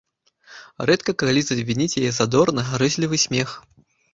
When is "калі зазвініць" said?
1.23-1.97